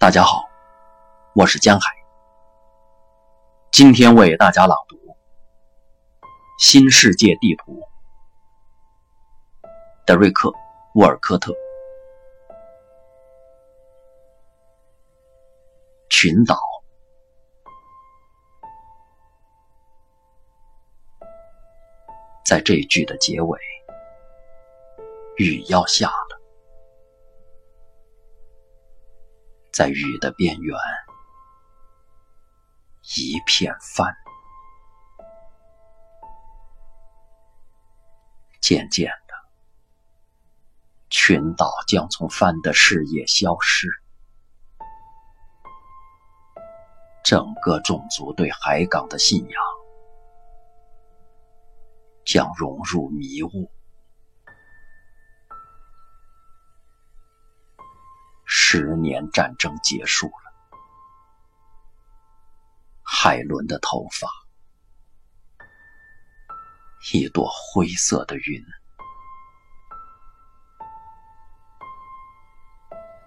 [0.00, 0.48] 大家好，
[1.34, 1.90] 我是江海。
[3.70, 4.96] 今天为大家朗读
[6.58, 7.78] 《新世界地图》，
[10.06, 10.48] 德瑞克·
[10.94, 11.52] 沃尔科特。
[16.08, 16.56] 群岛，
[22.46, 23.58] 在这句的结尾，
[25.36, 26.10] 雨要下
[29.80, 30.76] 在雨的边缘。
[33.16, 34.14] 一片帆，
[38.60, 39.34] 渐渐的，
[41.08, 43.88] 群岛将从帆的视野消失，
[47.24, 49.62] 整个种族对海港的信仰
[52.26, 53.72] 将融入迷雾。
[58.72, 60.52] 十年战争结束了。
[63.02, 64.28] 海伦的头发，
[67.12, 68.64] 一朵灰色的云。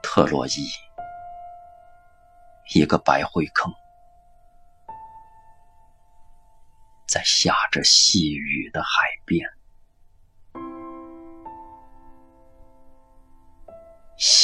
[0.00, 0.70] 特洛伊，
[2.72, 3.72] 一个白灰坑，
[7.08, 9.44] 在下着细雨的海边，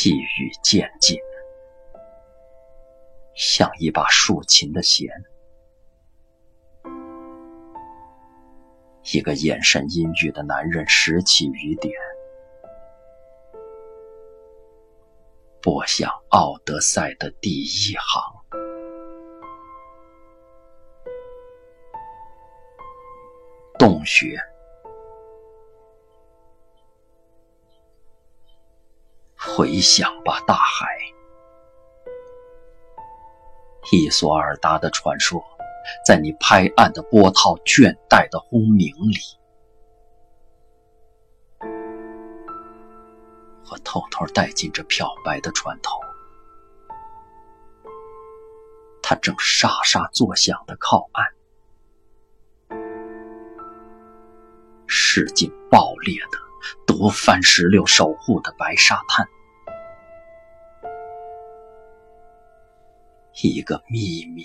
[0.00, 1.18] 细雨渐近，
[3.34, 5.10] 像一把竖琴的弦。
[9.12, 11.92] 一个眼神阴郁的男人拾起雨点，
[15.60, 18.22] 拨向《奥德赛》的第一行。
[23.76, 24.38] 洞穴，
[29.58, 30.86] 回想吧，大海，
[33.90, 35.42] 伊索尔达的传说。
[36.06, 39.18] 在你拍岸的波涛、倦怠的轰鸣里，
[43.68, 45.98] 我偷偷带进这漂白的船头，
[49.02, 51.26] 它正沙沙作响的靠岸，
[54.86, 56.38] 驶进爆裂的
[56.86, 59.26] 夺翻石榴守护的白沙滩，
[63.42, 64.44] 一个秘密。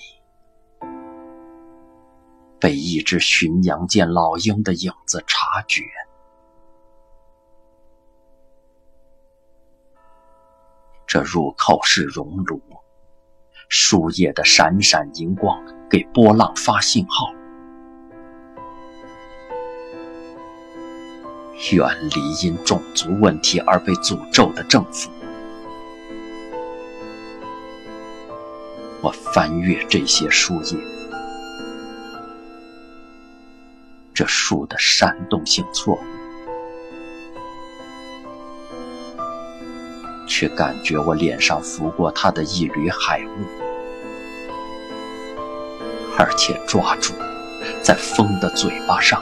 [2.60, 5.84] 被一只巡洋舰老鹰的影子察觉。
[11.06, 12.62] 这入口是熔炉，
[13.68, 17.34] 树叶的闪闪荧光给波浪发信号。
[21.74, 25.12] 远离因种族问题而被诅咒的政府。
[29.04, 30.78] 我翻阅这些书页。
[34.14, 36.00] 这树的煽动性错误，
[40.26, 43.46] 却感觉我脸上拂过它的一缕海雾，
[46.18, 47.14] 而且抓住
[47.82, 49.22] 在风的嘴巴上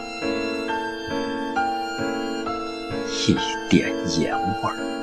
[3.27, 3.35] 一
[3.67, 5.00] 点盐味儿。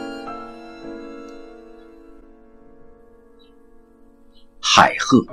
[4.80, 5.26] 海鹤。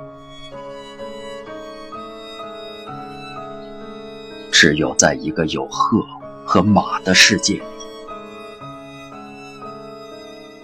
[4.50, 6.04] 只有在一个有鹤
[6.44, 7.62] 和马的世界里，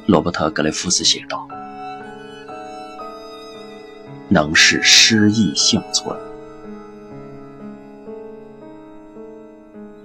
[0.07, 1.47] 罗伯特·格雷夫斯写道
[4.29, 6.19] ：“能使诗意幸存，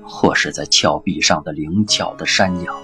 [0.04, 2.76] 或是在峭壁上的灵巧的山羊，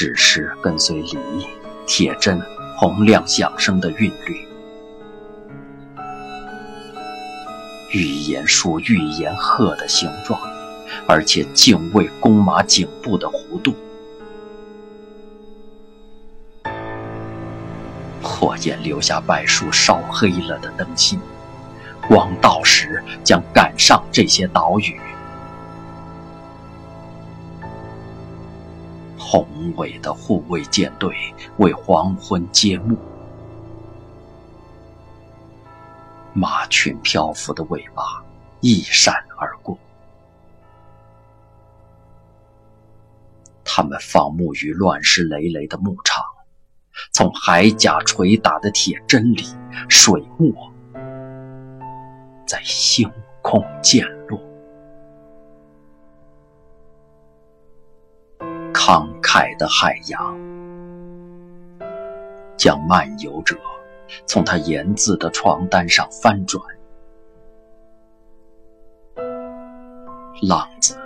[0.00, 1.18] 只是跟随礼、
[1.86, 2.40] 铁针、
[2.78, 4.48] 洪亮响声的韵律。”
[7.92, 10.40] 预言树预言鹤的形状，
[11.06, 13.74] 而且敬畏公马颈部的弧度。
[18.22, 21.20] 火焰留下柏树烧黑了的灯芯，
[22.08, 24.98] 光到时将赶上这些岛屿。
[29.30, 29.46] 宏
[29.76, 31.14] 伟的护卫舰队
[31.58, 32.98] 为黄昏揭幕。
[36.32, 38.02] 马群漂浮的尾巴
[38.58, 39.78] 一闪而过，
[43.64, 46.24] 他们放牧于乱石累累的牧场，
[47.12, 49.44] 从海甲捶打的铁针里，
[49.88, 50.52] 水墨
[52.44, 53.08] 在星
[53.42, 54.04] 空溅
[58.90, 60.36] 慷慨的海洋，
[62.56, 63.56] 将漫游者
[64.26, 66.60] 从他言字的床单上翻转。
[70.42, 70.98] 浪子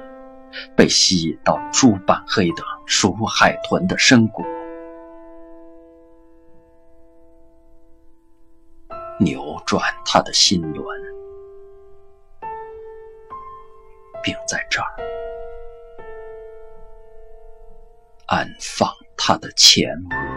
[0.75, 4.43] 被吸引到朱斑黑的蜀海豚的深谷，
[9.21, 10.87] 扭转他的心轮，
[14.23, 14.87] 并在这儿
[18.35, 20.34] 安放他的前额。